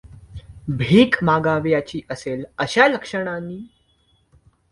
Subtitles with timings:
[0.69, 3.59] भीक मागावयाची असेल अशा लक्षणानी!